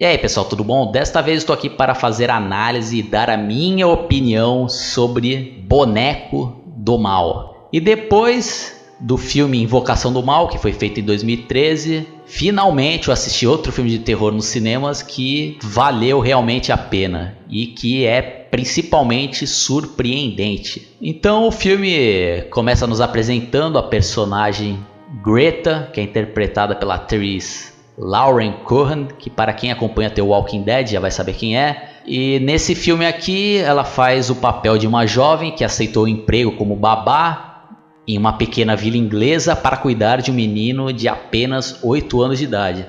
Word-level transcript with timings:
E 0.00 0.04
aí 0.04 0.18
pessoal, 0.18 0.44
tudo 0.44 0.64
bom? 0.64 0.90
Desta 0.90 1.22
vez 1.22 1.38
estou 1.38 1.54
aqui 1.54 1.70
para 1.70 1.94
fazer 1.94 2.28
análise 2.28 2.98
e 2.98 3.02
dar 3.02 3.30
a 3.30 3.36
minha 3.36 3.86
opinião 3.86 4.68
sobre 4.68 5.62
Boneco 5.68 6.64
do 6.66 6.98
Mal. 6.98 7.68
E 7.72 7.78
depois 7.78 8.74
do 8.98 9.16
filme 9.16 9.62
Invocação 9.62 10.12
do 10.12 10.20
Mal, 10.20 10.48
que 10.48 10.58
foi 10.58 10.72
feito 10.72 10.98
em 10.98 11.04
2013, 11.04 12.08
finalmente 12.26 13.06
eu 13.06 13.14
assisti 13.14 13.46
outro 13.46 13.70
filme 13.70 13.88
de 13.88 14.00
terror 14.00 14.32
nos 14.32 14.46
cinemas 14.46 15.00
que 15.00 15.58
valeu 15.62 16.18
realmente 16.18 16.72
a 16.72 16.76
pena 16.76 17.38
e 17.48 17.66
que 17.66 18.04
é 18.04 18.20
principalmente 18.20 19.46
surpreendente. 19.46 20.88
Então 21.00 21.46
o 21.46 21.52
filme 21.52 22.42
começa 22.50 22.84
nos 22.84 23.00
apresentando 23.00 23.78
a 23.78 23.82
personagem 23.84 24.76
Greta, 25.24 25.88
que 25.92 26.00
é 26.00 26.02
interpretada 26.02 26.74
pela 26.74 26.96
atriz 26.96 27.73
Lauren 27.96 28.52
Cohen, 28.64 29.08
que 29.18 29.30
para 29.30 29.52
quem 29.52 29.70
acompanha 29.70 30.10
The 30.10 30.22
Walking 30.22 30.62
Dead 30.62 30.88
já 30.88 31.00
vai 31.00 31.10
saber 31.10 31.34
quem 31.34 31.56
é. 31.56 31.90
E 32.06 32.40
nesse 32.40 32.74
filme 32.74 33.06
aqui 33.06 33.58
ela 33.58 33.84
faz 33.84 34.30
o 34.30 34.36
papel 34.36 34.76
de 34.76 34.86
uma 34.86 35.06
jovem 35.06 35.52
que 35.52 35.64
aceitou 35.64 36.04
o 36.04 36.08
emprego 36.08 36.52
como 36.52 36.76
babá 36.76 37.66
em 38.06 38.18
uma 38.18 38.34
pequena 38.34 38.76
vila 38.76 38.96
inglesa 38.96 39.56
para 39.56 39.76
cuidar 39.76 40.20
de 40.20 40.30
um 40.30 40.34
menino 40.34 40.92
de 40.92 41.08
apenas 41.08 41.78
8 41.82 42.20
anos 42.20 42.38
de 42.38 42.44
idade. 42.44 42.86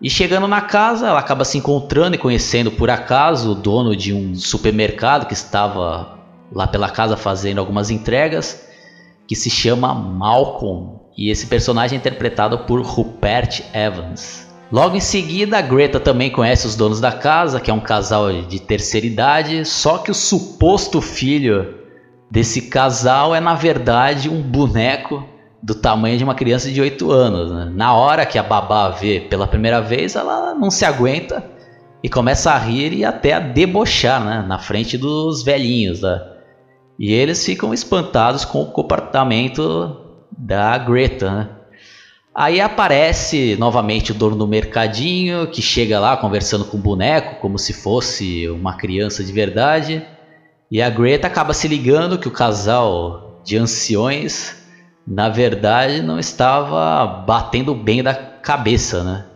E 0.00 0.10
chegando 0.10 0.46
na 0.46 0.60
casa, 0.60 1.08
ela 1.08 1.18
acaba 1.18 1.44
se 1.44 1.56
encontrando 1.56 2.14
e 2.16 2.18
conhecendo 2.18 2.70
por 2.70 2.90
acaso 2.90 3.52
o 3.52 3.54
dono 3.54 3.96
de 3.96 4.12
um 4.12 4.34
supermercado 4.34 5.26
que 5.26 5.32
estava 5.32 6.18
lá 6.52 6.66
pela 6.66 6.90
casa 6.90 7.16
fazendo 7.16 7.58
algumas 7.58 7.90
entregas, 7.90 8.65
que 9.26 9.34
se 9.34 9.50
chama 9.50 9.94
Malcolm. 9.94 11.00
E 11.16 11.30
esse 11.30 11.46
personagem 11.46 11.96
é 11.96 12.00
interpretado 12.00 12.58
por 12.60 12.80
Rupert 12.82 13.62
Evans. 13.72 14.46
Logo 14.70 14.96
em 14.96 15.00
seguida, 15.00 15.58
a 15.58 15.62
Greta 15.62 16.00
também 16.00 16.30
conhece 16.30 16.66
os 16.66 16.74
donos 16.74 17.00
da 17.00 17.12
casa, 17.12 17.60
que 17.60 17.70
é 17.70 17.74
um 17.74 17.80
casal 17.80 18.32
de 18.42 18.60
terceira 18.60 19.06
idade, 19.06 19.64
só 19.64 19.98
que 19.98 20.10
o 20.10 20.14
suposto 20.14 21.00
filho 21.00 21.74
desse 22.30 22.62
casal 22.62 23.34
é 23.34 23.40
na 23.40 23.54
verdade 23.54 24.28
um 24.28 24.42
boneco 24.42 25.24
do 25.62 25.74
tamanho 25.74 26.18
de 26.18 26.24
uma 26.24 26.34
criança 26.34 26.70
de 26.70 26.80
8 26.80 27.10
anos. 27.10 27.52
Né? 27.52 27.72
Na 27.74 27.94
hora 27.94 28.26
que 28.26 28.38
a 28.38 28.42
babá 28.42 28.90
vê 28.90 29.20
pela 29.20 29.46
primeira 29.46 29.80
vez, 29.80 30.16
ela 30.16 30.54
não 30.54 30.70
se 30.70 30.84
aguenta 30.84 31.44
e 32.02 32.08
começa 32.08 32.52
a 32.52 32.58
rir 32.58 32.92
e 32.92 33.04
até 33.04 33.32
a 33.32 33.40
debochar 33.40 34.24
né? 34.24 34.44
na 34.46 34.58
frente 34.58 34.98
dos 34.98 35.42
velhinhos. 35.42 36.02
Né? 36.02 36.20
E 36.98 37.12
eles 37.12 37.44
ficam 37.44 37.74
espantados 37.74 38.44
com 38.44 38.62
o 38.62 38.70
comportamento 38.70 39.96
da 40.36 40.76
Greta. 40.78 41.30
Né? 41.30 41.48
Aí 42.34 42.60
aparece 42.60 43.56
novamente 43.58 44.12
o 44.12 44.14
dono 44.14 44.36
do 44.36 44.46
mercadinho 44.46 45.46
que 45.46 45.62
chega 45.62 46.00
lá 46.00 46.16
conversando 46.16 46.64
com 46.64 46.76
o 46.76 46.80
boneco 46.80 47.40
como 47.40 47.58
se 47.58 47.72
fosse 47.72 48.48
uma 48.48 48.76
criança 48.76 49.24
de 49.24 49.32
verdade. 49.32 50.06
E 50.70 50.82
a 50.82 50.90
Greta 50.90 51.26
acaba 51.26 51.54
se 51.54 51.68
ligando 51.68 52.18
que 52.18 52.28
o 52.28 52.32
casal 52.32 53.40
de 53.44 53.56
anciões, 53.56 54.56
na 55.06 55.28
verdade, 55.28 56.02
não 56.02 56.18
estava 56.18 57.06
batendo 57.06 57.74
bem 57.74 58.02
da 58.02 58.14
cabeça, 58.14 59.04
né? 59.04 59.26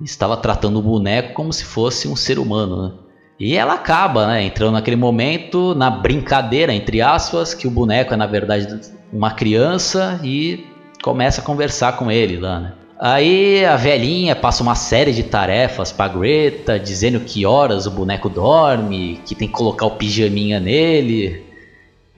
Estava 0.00 0.36
tratando 0.36 0.78
o 0.78 0.82
boneco 0.82 1.34
como 1.34 1.52
se 1.52 1.64
fosse 1.64 2.06
um 2.06 2.14
ser 2.14 2.38
humano, 2.38 2.88
né? 2.88 2.92
E 3.38 3.54
ela 3.54 3.74
acaba, 3.74 4.26
né, 4.26 4.42
entrando 4.42 4.72
naquele 4.72 4.96
momento 4.96 5.74
na 5.74 5.90
brincadeira, 5.90 6.72
entre 6.72 7.02
aspas, 7.02 7.52
que 7.52 7.66
o 7.66 7.70
boneco 7.70 8.14
é 8.14 8.16
na 8.16 8.26
verdade 8.26 8.80
uma 9.12 9.30
criança 9.30 10.18
e 10.24 10.66
começa 11.02 11.40
a 11.40 11.44
conversar 11.44 11.96
com 11.96 12.10
ele 12.10 12.38
lá, 12.38 12.60
né? 12.60 12.72
Aí 12.98 13.62
a 13.66 13.76
velhinha 13.76 14.34
passa 14.34 14.62
uma 14.62 14.74
série 14.74 15.12
de 15.12 15.22
tarefas 15.22 15.92
pra 15.92 16.08
Greta, 16.08 16.78
dizendo 16.78 17.20
que 17.20 17.44
horas 17.44 17.84
o 17.86 17.90
boneco 17.90 18.30
dorme, 18.30 19.20
que 19.26 19.34
tem 19.34 19.46
que 19.46 19.52
colocar 19.52 19.84
o 19.84 19.90
pijaminha 19.90 20.58
nele, 20.58 21.44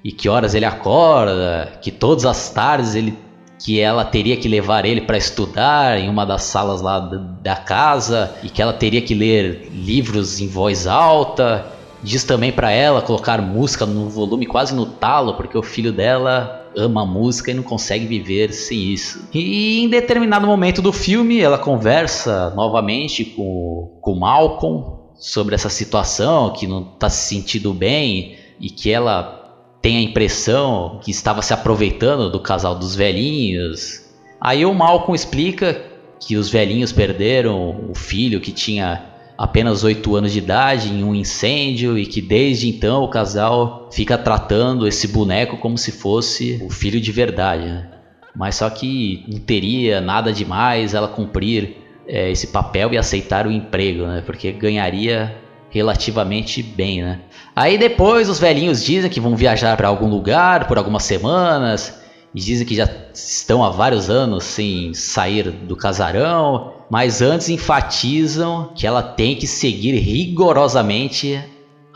e 0.05 0.13
que 0.13 0.29
horas 0.29 0.55
ele 0.55 0.65
acorda, 0.65 1.73
que 1.83 1.91
todas 1.91 2.25
as 2.25 2.51
tardes 2.51 2.95
ele 2.95 3.19
que 3.59 3.81
ela 3.81 4.05
teria 4.05 4.37
que 4.37 4.49
levar 4.49 4.85
ele 4.85 5.01
para 5.01 5.19
estudar 5.19 5.99
em 5.99 6.09
uma 6.09 6.25
das 6.25 6.45
salas 6.45 6.81
lá 6.81 7.01
da 7.01 7.57
casa 7.57 8.35
e 8.43 8.49
que 8.49 8.63
ela 8.63 8.73
teria 8.73 9.03
que 9.03 9.15
ler 9.15 9.69
livros 9.73 10.41
em 10.41 10.47
voz 10.47 10.87
alta. 10.87 11.67
Diz 12.03 12.23
também 12.23 12.53
para 12.53 12.71
ela 12.71 13.03
colocar 13.03 13.43
música 13.43 13.85
no 13.85 14.09
volume 14.09 14.47
quase 14.47 14.75
no 14.75 14.87
talo, 14.87 15.35
porque 15.35 15.59
o 15.59 15.63
filho 15.63 15.93
dela 15.93 16.59
ama 16.77 17.05
música 17.05 17.51
e 17.51 17.55
não 17.55 17.63
consegue 17.65 18.07
viver 18.07 18.53
sem 18.53 18.79
isso. 18.79 19.29
E 19.35 19.81
em 19.81 19.89
determinado 19.89 20.47
momento 20.47 20.81
do 20.81 20.93
filme, 20.93 21.41
ela 21.41 21.59
conversa 21.59 22.51
novamente 22.55 23.25
com, 23.25 23.99
com 24.01 24.15
Malcolm 24.15 24.99
sobre 25.19 25.57
essa 25.57 25.69
situação, 25.69 26.53
que 26.53 26.67
não 26.67 26.83
está 26.95 27.11
se 27.11 27.35
sentindo 27.35 27.75
bem 27.75 28.37
e 28.61 28.71
que 28.71 28.91
ela 28.91 29.38
tem 29.81 29.99
a 29.99 30.03
impressão 30.03 31.01
que 31.03 31.11
estava 31.11 31.43
se 31.43 31.53
aproveitando 31.53 32.31
do 32.31 32.41
casal 32.41 32.75
dos 32.75 32.95
velhinhos. 32.95 34.05
Aí 34.41 34.65
o 34.65 34.75
Malcolm 34.75 35.15
explica 35.15 35.81
que 36.21 36.37
os 36.37 36.49
velhinhos 36.49 36.93
perderam 36.93 37.87
o 37.89 37.95
filho 37.95 38.41
que 38.41 38.53
tinha 38.53 39.05
apenas 39.37 39.85
8 39.85 40.17
anos 40.17 40.33
de 40.33 40.39
idade 40.39 40.89
em 40.93 41.05
um 41.05 41.15
incêndio 41.15 41.97
e 41.97 42.05
que 42.05 42.21
desde 42.21 42.69
então 42.69 43.05
o 43.05 43.09
casal 43.09 43.89
fica 43.93 44.19
tratando 44.19 44.87
esse 44.87 45.07
boneco 45.07 45.57
como 45.59 45.79
se 45.79 45.93
fosse 45.93 46.61
o 46.65 46.69
filho 46.69 47.01
de 47.01 47.13
verdade. 47.13 47.65
Né? 47.65 47.89
Mas 48.35 48.57
só 48.57 48.69
que 48.69 49.25
não 49.29 49.39
teria 49.39 50.01
nada 50.01 50.33
demais 50.33 50.93
ela 50.93 51.07
cumprir 51.07 51.77
é, 52.07 52.31
esse 52.31 52.49
papel 52.49 52.93
e 52.93 52.99
aceitar 52.99 53.47
o 53.47 53.53
emprego, 53.53 54.07
né? 54.07 54.23
porque 54.27 54.51
ganharia 54.51 55.37
relativamente 55.71 56.63
bem. 56.63 57.03
Né? 57.03 57.21
Aí 57.55 57.77
depois 57.79 58.29
os 58.29 58.39
velhinhos 58.39 58.85
dizem 58.85 59.11
que 59.11 59.21
vão 59.21 59.37
viajar 59.37 59.77
para 59.77 59.89
algum 59.89 60.09
lugar 60.09 60.67
por 60.67 60.79
algumas 60.79 61.05
semanas 61.05 62.01
e 62.35 62.41
dizem 62.41 62.67
que 62.67 62.75
já 62.75 62.89
estão 63.13 63.65
há 63.65 63.71
vários 63.71 64.11
anos 64.11 64.45
sem 64.45 64.93
sair 64.95 65.51
do 65.51 65.75
casarão, 65.77 66.75
mas 66.91 67.23
antes 67.23 67.49
enfatizam 67.49 68.71
que 68.75 68.87
ela 68.87 69.03
tem 69.03 69.35
que 69.35 69.47
seguir 69.47 69.97
rigorosamente 69.99 71.41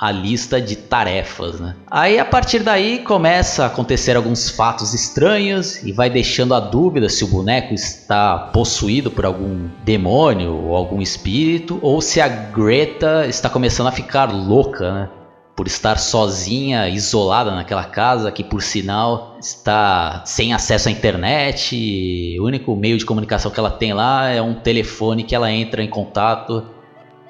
a 0.03 0.11
lista 0.11 0.61
de 0.61 0.75
tarefas. 0.75 1.61
Né? 1.61 1.77
Aí 1.89 2.19
a 2.19 2.25
partir 2.25 2.65
daí 2.65 2.99
começa 2.99 3.63
a 3.63 3.67
acontecer 3.69 4.17
alguns 4.17 4.51
fatos 4.51 4.93
estranhos 4.93 5.81
e 5.85 5.93
vai 5.93 6.11
deixando 6.11 6.55
a 6.55 6.59
dúvida 6.59 7.09
se 7.09 7.23
o 7.23 7.29
boneco 7.29 7.73
está 7.73 8.37
possuído 8.53 9.13
por 9.13 9.25
algum 9.25 9.69
demônio 9.85 10.57
ou 10.57 10.75
algum 10.75 11.01
espírito 11.01 11.79
ou 11.81 12.01
se 12.01 12.21
a 12.21 12.27
Greta 12.27 13.27
está 13.29 13.49
começando 13.49 13.87
a 13.87 13.93
ficar 13.93 14.33
louca. 14.33 14.93
Né? 14.93 15.09
por 15.55 15.67
estar 15.67 15.99
sozinha, 15.99 16.89
isolada 16.89 17.55
naquela 17.55 17.85
casa, 17.85 18.33
que 18.33 18.43
por 18.43 18.63
sinal 18.63 19.37
está 19.39 20.23
sem 20.25 20.55
acesso 20.55 20.89
à 20.89 20.91
internet. 20.91 22.37
o 22.41 22.45
único 22.47 22.75
meio 22.75 22.97
de 22.97 23.05
comunicação 23.05 23.51
que 23.51 23.61
ela 23.61 23.71
tem 23.71 23.93
lá 23.93 24.31
é 24.31 24.41
um 24.41 24.55
telefone 24.55 25.23
que 25.23 25.35
ela 25.35 25.53
entra 25.53 25.85
em 25.85 25.91
contato 25.91 26.67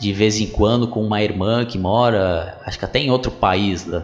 de 0.02 0.12
vez 0.12 0.40
em 0.40 0.48
quando 0.48 0.88
com 0.88 1.00
uma 1.00 1.22
irmã 1.22 1.64
que 1.64 1.78
mora, 1.78 2.58
acho 2.66 2.76
que 2.76 2.84
até 2.84 2.98
em 2.98 3.12
outro 3.12 3.30
país. 3.30 3.86
Né? 3.86 4.02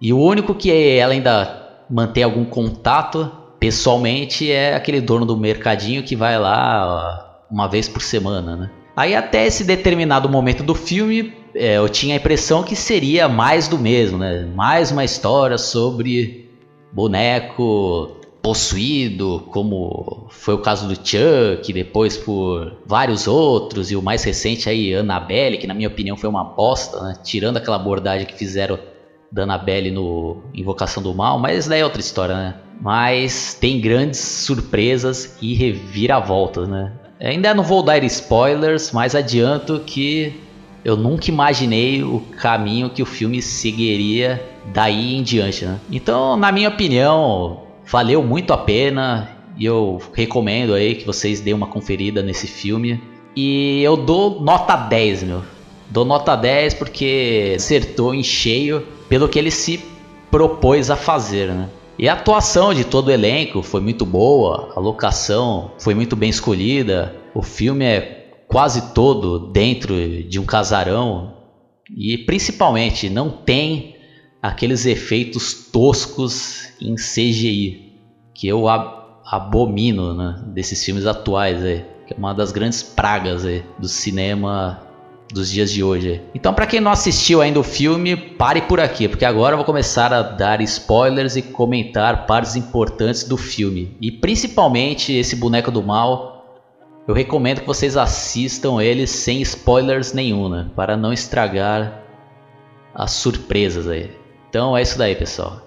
E 0.00 0.12
o 0.12 0.18
único 0.18 0.54
que 0.54 0.70
ela 0.70 1.12
ainda 1.12 1.84
mantém 1.90 2.22
algum 2.22 2.44
contato 2.44 3.28
pessoalmente 3.58 4.50
é 4.50 4.76
aquele 4.76 5.00
dono 5.00 5.26
do 5.26 5.36
mercadinho 5.36 6.04
que 6.04 6.14
vai 6.14 6.38
lá 6.38 7.42
uma 7.50 7.66
vez 7.66 7.88
por 7.88 8.00
semana, 8.00 8.56
né? 8.56 8.70
Aí 8.96 9.16
até 9.16 9.44
esse 9.44 9.64
determinado 9.64 10.28
momento 10.28 10.62
do 10.62 10.74
filme 10.74 11.34
é, 11.52 11.78
eu 11.78 11.88
tinha 11.88 12.14
a 12.14 12.18
impressão 12.18 12.62
que 12.62 12.76
seria 12.76 13.28
mais 13.28 13.66
do 13.66 13.76
mesmo, 13.76 14.18
né? 14.18 14.48
Mais 14.54 14.92
uma 14.92 15.04
história 15.04 15.58
sobre 15.58 16.48
boneco 16.92 18.19
possuído, 18.42 19.44
como 19.50 20.26
foi 20.30 20.54
o 20.54 20.58
caso 20.58 20.88
do 20.88 20.94
Chuck, 20.94 21.72
depois 21.72 22.16
por 22.16 22.78
vários 22.86 23.26
outros, 23.26 23.90
e 23.90 23.96
o 23.96 24.02
mais 24.02 24.24
recente 24.24 24.68
aí, 24.68 24.94
Annabelle, 24.94 25.58
que 25.58 25.66
na 25.66 25.74
minha 25.74 25.88
opinião 25.88 26.16
foi 26.16 26.28
uma 26.28 26.44
bosta, 26.44 27.00
né? 27.02 27.14
Tirando 27.22 27.58
aquela 27.58 27.76
abordagem 27.76 28.26
que 28.26 28.34
fizeram 28.34 28.78
da 29.30 29.42
Annabelle 29.42 29.90
no 29.90 30.42
Invocação 30.54 31.02
do 31.02 31.14
Mal, 31.14 31.38
mas 31.38 31.68
daí 31.68 31.80
é 31.80 31.84
outra 31.84 32.00
história, 32.00 32.34
né? 32.34 32.54
Mas 32.80 33.54
tem 33.54 33.80
grandes 33.80 34.18
surpresas 34.18 35.36
e 35.40 35.54
reviravoltas, 35.54 36.66
né? 36.66 36.92
Ainda 37.20 37.52
não 37.52 37.62
vou 37.62 37.82
dar 37.82 38.02
spoilers, 38.02 38.90
mas 38.92 39.14
adianto 39.14 39.80
que 39.80 40.40
eu 40.82 40.96
nunca 40.96 41.30
imaginei 41.30 42.02
o 42.02 42.20
caminho 42.38 42.88
que 42.88 43.02
o 43.02 43.06
filme 43.06 43.42
seguiria 43.42 44.42
daí 44.72 45.16
em 45.16 45.22
diante, 45.22 45.66
né? 45.66 45.78
Então, 45.90 46.36
na 46.36 46.50
minha 46.50 46.70
opinião, 46.70 47.69
valeu 47.90 48.22
muito 48.22 48.52
a 48.52 48.58
pena 48.58 49.36
e 49.56 49.64
eu 49.64 50.00
recomendo 50.14 50.74
aí 50.74 50.94
que 50.94 51.04
vocês 51.04 51.40
deem 51.40 51.54
uma 51.54 51.66
conferida 51.66 52.22
nesse 52.22 52.46
filme. 52.46 53.02
E 53.36 53.82
eu 53.82 53.96
dou 53.96 54.40
nota 54.40 54.76
10, 54.76 55.24
meu. 55.24 55.42
Dou 55.88 56.04
nota 56.04 56.36
10 56.36 56.74
porque 56.74 57.54
acertou 57.56 58.14
em 58.14 58.22
cheio 58.22 58.86
pelo 59.08 59.28
que 59.28 59.38
ele 59.38 59.50
se 59.50 59.84
propôs 60.30 60.90
a 60.90 60.96
fazer, 60.96 61.48
né? 61.48 61.68
E 61.98 62.08
a 62.08 62.14
atuação 62.14 62.72
de 62.72 62.84
todo 62.84 63.08
o 63.08 63.10
elenco 63.10 63.62
foi 63.62 63.80
muito 63.80 64.06
boa, 64.06 64.72
a 64.74 64.80
locação 64.80 65.72
foi 65.78 65.94
muito 65.94 66.16
bem 66.16 66.30
escolhida, 66.30 67.14
o 67.34 67.42
filme 67.42 67.84
é 67.84 68.30
quase 68.48 68.94
todo 68.94 69.50
dentro 69.50 69.94
de 70.22 70.40
um 70.40 70.46
casarão 70.46 71.34
e 71.94 72.16
principalmente 72.16 73.10
não 73.10 73.28
tem 73.28 73.96
aqueles 74.42 74.86
efeitos 74.86 75.54
toscos 75.70 76.68
em 76.80 76.94
CGI 76.94 77.90
que 78.34 78.48
eu 78.48 78.66
abomino 78.68 80.14
né, 80.14 80.42
desses 80.46 80.82
filmes 80.82 81.04
atuais, 81.06 81.60
que 82.06 82.14
é 82.14 82.16
uma 82.16 82.32
das 82.32 82.52
grandes 82.52 82.82
pragas 82.82 83.42
do 83.78 83.86
cinema 83.86 84.80
dos 85.32 85.50
dias 85.50 85.70
de 85.70 85.82
hoje. 85.82 86.22
Então, 86.34 86.52
para 86.52 86.66
quem 86.66 86.80
não 86.80 86.90
assistiu 86.90 87.40
ainda 87.40 87.60
o 87.60 87.62
filme, 87.62 88.16
pare 88.16 88.62
por 88.62 88.80
aqui, 88.80 89.08
porque 89.08 89.24
agora 89.24 89.52
eu 89.52 89.58
vou 89.58 89.64
começar 89.64 90.12
a 90.12 90.22
dar 90.22 90.60
spoilers 90.62 91.36
e 91.36 91.42
comentar 91.42 92.26
partes 92.26 92.56
importantes 92.56 93.24
do 93.24 93.36
filme. 93.36 93.96
E 94.00 94.10
principalmente 94.10 95.12
esse 95.12 95.36
boneco 95.36 95.70
do 95.70 95.82
mal, 95.82 96.64
eu 97.06 97.14
recomendo 97.14 97.60
que 97.60 97.66
vocês 97.66 97.96
assistam 97.96 98.80
ele 98.80 99.06
sem 99.06 99.40
spoilers 99.42 100.12
nenhum, 100.12 100.48
né? 100.48 100.68
para 100.74 100.96
não 100.96 101.12
estragar 101.12 102.02
as 102.94 103.12
surpresas 103.12 103.86
aí. 103.86 104.19
Então 104.50 104.76
é 104.76 104.82
isso 104.82 104.98
daí, 104.98 105.14
pessoal. 105.14 105.62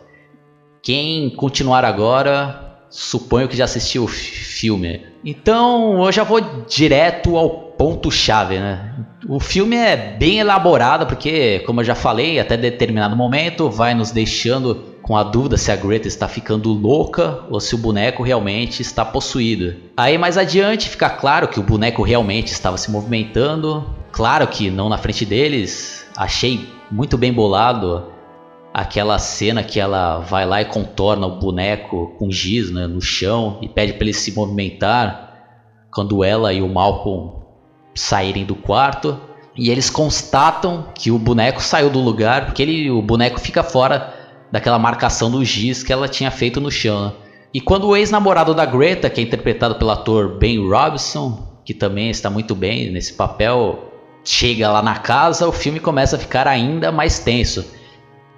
Quem 0.82 1.30
continuar 1.30 1.86
agora, 1.86 2.76
suponho 2.90 3.48
que 3.48 3.56
já 3.56 3.64
assistiu 3.64 4.04
o 4.04 4.08
filme. 4.08 5.02
Então 5.24 6.04
eu 6.06 6.12
já 6.12 6.26
vou 6.26 6.42
direto 6.68 7.38
ao 7.38 7.50
ponto 7.50 8.12
chave, 8.12 8.60
né? 8.60 8.94
O 9.28 9.40
filme 9.40 9.78
é 9.78 9.96
bem 9.96 10.40
elaborado 10.40 11.06
porque, 11.06 11.60
como 11.66 11.80
eu 11.80 11.86
já 11.86 11.96
falei, 11.96 12.38
até 12.40 12.58
determinado 12.58 13.16
momento 13.16 13.70
vai 13.70 13.94
nos 13.94 14.12
deixando 14.12 14.76
com 15.02 15.16
a 15.16 15.24
dúvida 15.24 15.56
se 15.56 15.72
a 15.72 15.76
Greta 15.78 16.10
está 16.10 16.28
ficando 16.28 16.74
louca 16.74 17.46
ou 17.50 17.62
se 17.62 17.74
o 17.76 17.78
boneco 17.78 18.22
realmente 18.22 18.82
está 18.82 19.06
possuído. 19.06 19.76
Aí 19.96 20.18
mais 20.18 20.38
adiante 20.38 20.90
fica 20.90 21.10
claro 21.10 21.48
que 21.48 21.60
o 21.60 21.64
boneco 21.64 22.04
realmente 22.04 22.52
estava 22.52 22.78
se 22.78 22.92
movimentando. 22.92 23.86
Claro 24.12 24.46
que 24.48 24.70
não 24.70 24.90
na 24.90 24.98
frente 24.98 25.26
deles. 25.26 26.06
Achei 26.18 26.68
muito 26.92 27.18
bem 27.18 27.32
bolado 27.32 28.13
aquela 28.74 29.20
cena 29.20 29.64
que 29.64 29.80
ela 29.80 30.18
vai 30.20 30.46
lá 30.46 30.62
e 30.62 30.66
contorna 30.66 31.28
o 31.28 31.38
boneco 31.38 32.16
com 32.18 32.32
giz 32.32 32.72
né, 32.72 32.88
no 32.88 33.00
chão 33.00 33.60
e 33.62 33.70
pede 33.70 33.94
para 33.94 34.06
ele 34.06 34.14
se 34.14 34.34
movimentar 34.34 35.32
quando 35.94 36.24
ela 36.24 36.52
e 36.52 36.62
o 36.62 36.68
Malcolm 36.68 37.44
saírem 37.94 38.44
do 38.44 38.56
quarto 38.56 39.20
e 39.56 39.70
eles 39.70 39.92
constatam 39.92 40.88
que 40.96 41.12
o 41.12 41.20
boneco 41.20 41.62
saiu 41.62 41.92
do 41.92 42.00
lugar 42.00 42.48
porque 42.48 42.64
ele, 42.64 42.90
o 42.90 43.02
boneco 43.02 43.40
fica 43.40 43.62
fora 43.62 44.12
daquela 44.52 44.80
marcação 44.80 45.30
do 45.30 45.46
giz 45.46 45.84
que 45.84 45.94
ela 45.94 46.08
tinha 46.08 46.32
feito 46.32 46.60
no 46.60 46.72
chão. 46.72 47.06
Né? 47.06 47.14
E 47.54 47.62
quando 47.62 47.88
o 47.88 47.96
ex-namorado 47.96 48.56
da 48.56 48.66
Greta, 48.66 49.12
que 49.12 49.22
é 49.22 49.24
interpretado 49.24 49.76
pelo 49.76 49.92
ator 49.92 50.40
Ben 50.40 50.58
Robson, 50.68 51.60
que 51.64 51.74
também 51.76 52.10
está 52.10 52.32
muito 52.32 52.56
bem 52.56 52.92
nesse 52.92 53.14
papel, 53.14 53.92
chega 54.24 54.72
lá 54.72 54.82
na 54.82 54.96
casa, 54.96 55.48
o 55.48 55.52
filme 55.52 55.80
começa 55.80 56.16
a 56.16 56.20
ficar 56.20 56.48
ainda 56.48 56.92
mais 56.92 57.20
tenso. 57.20 57.64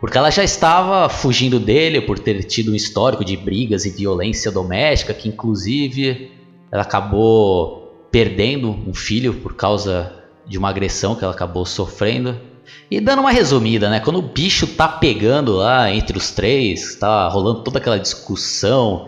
Porque 0.05 0.19
ela 0.19 0.29
já 0.29 0.43
estava 0.43 1.09
fugindo 1.09 1.59
dele 1.59 1.99
por 1.99 2.19
ter 2.19 2.43
tido 2.43 2.71
um 2.71 2.75
histórico 2.75 3.25
de 3.25 3.35
brigas 3.35 3.85
e 3.85 3.89
violência 3.89 4.51
doméstica, 4.51 5.15
que 5.15 5.27
inclusive 5.27 6.31
ela 6.71 6.83
acabou 6.83 8.07
perdendo 8.11 8.69
um 8.69 8.93
filho 8.93 9.33
por 9.33 9.55
causa 9.55 10.13
de 10.47 10.59
uma 10.59 10.69
agressão 10.69 11.15
que 11.15 11.23
ela 11.23 11.33
acabou 11.33 11.65
sofrendo. 11.65 12.39
E 12.91 13.01
dando 13.01 13.21
uma 13.21 13.31
resumida, 13.31 13.89
né? 13.89 13.99
Quando 13.99 14.19
o 14.19 14.21
bicho 14.21 14.67
tá 14.67 14.87
pegando 14.87 15.53
lá 15.53 15.91
entre 15.91 16.15
os 16.15 16.29
três, 16.29 16.93
tá 16.97 17.27
rolando 17.27 17.63
toda 17.63 17.79
aquela 17.79 17.97
discussão 17.97 19.07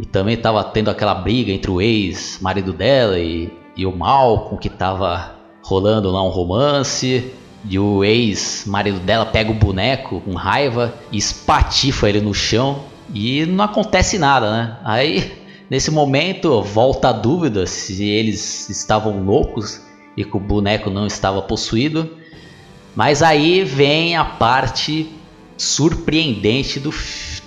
e 0.00 0.06
também 0.06 0.38
tava 0.38 0.64
tendo 0.64 0.90
aquela 0.90 1.14
briga 1.14 1.52
entre 1.52 1.70
o 1.70 1.78
ex-marido 1.78 2.72
dela 2.72 3.18
e, 3.18 3.52
e 3.76 3.84
o 3.84 3.94
Malcolm 3.94 4.58
que 4.58 4.70
tava 4.70 5.36
rolando 5.62 6.10
lá 6.10 6.24
um 6.24 6.30
romance. 6.30 7.30
E 7.68 7.78
o 7.78 8.02
ex-marido 8.02 8.98
dela 9.00 9.26
pega 9.26 9.50
o 9.50 9.54
boneco 9.54 10.20
com 10.20 10.34
raiva 10.34 10.94
e 11.12 11.16
espatifa 11.16 12.08
ele 12.08 12.20
no 12.20 12.34
chão 12.34 12.84
e 13.14 13.46
não 13.46 13.64
acontece 13.64 14.18
nada, 14.18 14.50
né? 14.50 14.78
Aí, 14.84 15.32
nesse 15.70 15.90
momento, 15.90 16.62
volta 16.62 17.10
a 17.10 17.12
dúvida 17.12 17.66
se 17.66 18.04
eles 18.04 18.68
estavam 18.68 19.22
loucos 19.24 19.80
e 20.16 20.24
que 20.24 20.36
o 20.36 20.40
boneco 20.40 20.90
não 20.90 21.06
estava 21.06 21.40
possuído. 21.42 22.10
Mas 22.96 23.22
aí 23.22 23.64
vem 23.64 24.16
a 24.16 24.24
parte 24.24 25.08
surpreendente 25.56 26.80
do, 26.80 26.92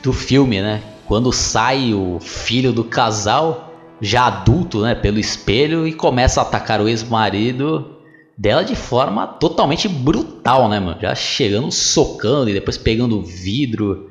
do 0.01 0.13
filme, 0.13 0.61
né? 0.61 0.81
Quando 1.05 1.31
sai 1.31 1.93
o 1.93 2.19
filho 2.19 2.71
do 2.71 2.83
casal, 2.83 3.73
já 4.01 4.25
adulto, 4.25 4.81
né, 4.81 4.95
pelo 4.95 5.19
espelho 5.19 5.87
e 5.87 5.93
começa 5.93 6.41
a 6.41 6.43
atacar 6.43 6.81
o 6.81 6.89
ex-marido 6.89 7.94
dela 8.37 8.63
de 8.63 8.75
forma 8.75 9.25
totalmente 9.25 9.87
brutal, 9.87 10.67
né, 10.67 10.79
mano? 10.79 10.99
Já 11.01 11.15
chegando 11.15 11.71
socando 11.71 12.49
e 12.49 12.53
depois 12.53 12.77
pegando 12.77 13.19
o 13.19 13.23
vidro 13.23 14.09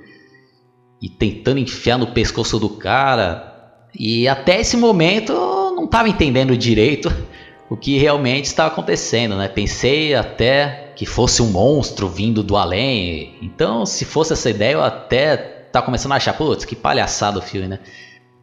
e 1.01 1.09
tentando 1.09 1.59
enfiar 1.59 1.99
no 1.99 2.09
pescoço 2.09 2.59
do 2.59 2.69
cara. 2.69 3.53
E 3.99 4.27
até 4.27 4.61
esse 4.61 4.77
momento 4.77 5.33
eu 5.33 5.75
não 5.75 5.85
estava 5.85 6.09
entendendo 6.09 6.57
direito 6.57 7.13
o 7.69 7.77
que 7.77 7.99
realmente 7.99 8.47
estava 8.47 8.71
acontecendo, 8.71 9.37
né? 9.37 9.49
Pensei 9.49 10.15
até 10.15 10.93
que 10.97 11.05
fosse 11.05 11.43
um 11.43 11.51
monstro 11.51 12.09
vindo 12.09 12.43
do 12.43 12.57
além. 12.57 13.37
Então, 13.43 13.85
se 13.85 14.05
fosse 14.05 14.33
essa 14.33 14.49
ideia, 14.49 14.75
eu 14.75 14.83
até 14.83 15.37
tava 15.37 15.85
começando 15.85 16.13
a 16.13 16.17
achar, 16.17 16.35
putz, 16.35 16.65
que 16.65 16.77
palhaçada 16.77 17.39
o 17.39 17.43
filme, 17.43 17.67
né? 17.67 17.81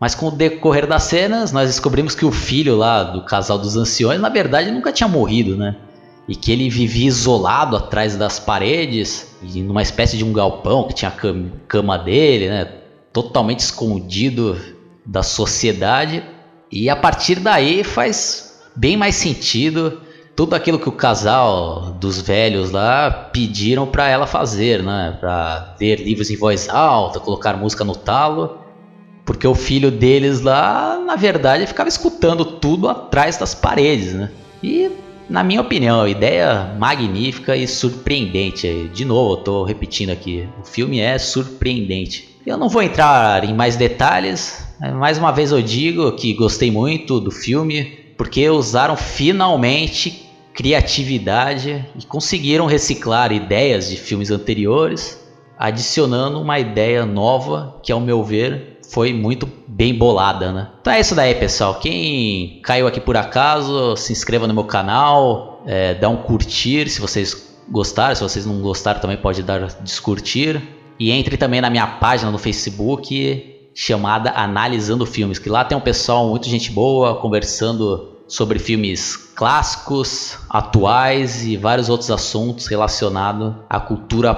Mas 0.02 0.16
com 0.16 0.30
o 0.30 0.32
decorrer 0.32 0.88
das 0.88 1.04
cenas, 1.04 1.52
nós 1.52 1.70
descobrimos 1.70 2.16
que 2.16 2.26
o 2.26 2.32
filho 2.32 2.76
lá 2.76 3.04
do 3.04 3.24
casal 3.24 3.60
dos 3.60 3.78
anciões, 3.78 4.20
na 4.20 4.30
verdade, 4.30 4.72
nunca 4.72 4.92
tinha 4.92 5.08
morrido, 5.08 5.56
né? 5.56 5.76
E 6.28 6.36
que 6.36 6.52
ele 6.52 6.72
vivia 6.72 7.08
isolado 7.08 7.78
atrás 7.78 8.16
das 8.16 8.40
paredes, 8.40 9.38
numa 9.44 9.84
espécie 9.84 10.18
de 10.18 10.26
um 10.26 10.34
galpão 10.34 10.88
que 10.88 10.96
tinha 10.96 11.10
a 11.16 11.48
cama 11.68 12.00
dele, 12.00 12.50
né? 12.50 12.66
Totalmente 13.14 13.60
escondido 13.60 14.60
da 15.06 15.22
sociedade. 15.22 16.24
E 16.72 16.90
a 16.90 16.96
partir 16.96 17.40
daí 17.40 17.84
faz 17.84 18.60
bem 18.76 18.98
mais 18.98 19.14
sentido 19.16 20.02
tudo 20.36 20.56
aquilo 20.56 20.80
que 20.80 20.90
o 20.90 20.94
casal 20.94 21.92
dos 22.00 22.20
velhos 22.20 22.72
lá 22.72 23.12
pediram 23.12 23.86
para 23.86 24.08
ela 24.08 24.26
fazer, 24.26 24.82
né? 24.82 25.16
Para 25.20 25.76
ver 25.78 26.00
livros 26.00 26.32
em 26.32 26.38
voz 26.38 26.68
alta, 26.70 27.20
colocar 27.20 27.56
música 27.56 27.84
no 27.84 27.96
talo 27.96 28.61
porque 29.32 29.48
o 29.48 29.56
filho 29.56 29.90
deles 29.90 30.42
lá, 30.42 31.02
na 31.06 31.16
verdade, 31.16 31.66
ficava 31.66 31.88
escutando 31.88 32.44
tudo 32.44 32.90
atrás 32.90 33.38
das 33.38 33.56
paredes, 33.56 34.12
né? 34.12 34.30
E, 34.62 34.92
na 35.30 35.42
minha 35.42 35.62
opinião, 35.62 36.06
ideia 36.06 36.76
magnífica 36.78 37.56
e 37.56 37.66
surpreendente. 37.66 38.92
De 38.94 39.06
novo, 39.06 39.36
eu 39.36 39.38
tô 39.38 39.64
repetindo 39.64 40.10
aqui, 40.10 40.50
o 40.62 40.66
filme 40.66 41.00
é 41.00 41.18
surpreendente. 41.18 42.28
Eu 42.46 42.58
não 42.58 42.68
vou 42.68 42.84
entrar 42.84 43.46
em 43.46 43.54
mais 43.54 43.78
detalhes, 43.78 44.68
mais 44.96 45.18
uma 45.18 45.32
vez 45.32 45.54
eu 45.54 45.62
digo 45.62 46.12
que 46.12 46.34
gostei 46.34 46.70
muito 46.70 47.18
do 47.22 47.32
filme, 47.32 48.00
porque 48.18 48.50
usaram 48.50 48.98
finalmente 48.98 50.30
criatividade 50.54 51.86
e 51.98 52.06
conseguiram 52.06 52.66
reciclar 52.66 53.32
ideias 53.32 53.90
de 53.90 53.96
filmes 53.96 54.30
anteriores, 54.30 55.26
adicionando 55.58 56.42
uma 56.42 56.60
ideia 56.60 57.06
nova 57.06 57.80
que, 57.82 57.94
ao 57.94 58.02
meu 58.02 58.22
ver, 58.26 58.71
foi 58.92 59.14
muito 59.14 59.48
bem 59.68 59.98
bolada, 59.98 60.52
né? 60.52 60.70
Então 60.82 60.92
é 60.92 61.00
isso 61.00 61.16
daí, 61.16 61.34
pessoal. 61.34 61.76
Quem 61.76 62.60
caiu 62.62 62.88
aqui 62.88 63.00
por 63.00 63.16
acaso, 63.16 63.96
se 63.96 64.12
inscreva 64.12 64.46
no 64.46 64.54
meu 64.54 64.66
canal, 64.66 65.64
é, 65.66 65.94
dá 65.94 66.10
um 66.10 66.18
curtir 66.18 66.90
se 66.90 67.00
vocês 67.00 67.58
gostaram. 67.70 68.14
Se 68.16 68.22
vocês 68.22 68.46
não 68.46 68.62
gostaram, 68.62 69.00
também 69.00 69.16
pode 69.16 69.42
dar 69.44 69.66
descurtir. 69.82 70.62
E 71.00 71.10
entre 71.10 71.38
também 71.38 71.62
na 71.62 71.70
minha 71.70 71.88
página 71.88 72.30
no 72.30 72.38
Facebook 72.38 73.72
chamada 73.74 74.32
Analisando 74.32 75.06
Filmes, 75.06 75.40
que 75.40 75.50
lá 75.50 75.64
tem 75.64 75.78
um 75.78 75.82
pessoal 75.82 76.28
muito 76.28 76.50
gente 76.50 76.70
boa 76.70 77.16
conversando 77.16 78.18
sobre 78.28 78.60
filmes 78.60 79.16
clássicos, 79.16 80.38
atuais 80.50 81.46
e 81.46 81.56
vários 81.56 81.88
outros 81.88 82.12
assuntos 82.12 82.68
relacionados 82.68 83.54
à 83.70 83.80
cultura 83.80 84.36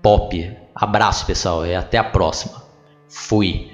pop. 0.00 0.56
Abraço, 0.72 1.26
pessoal, 1.26 1.66
e 1.66 1.74
até 1.74 1.98
a 1.98 2.04
próxima. 2.04 2.62
Fui. 3.08 3.71